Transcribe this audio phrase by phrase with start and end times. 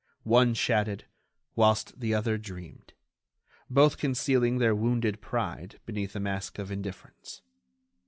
[0.23, 1.05] One chatted,
[1.55, 2.93] whilst the other dreamed;
[3.69, 7.43] both concealing their wounded pride beneath a mask of indifference.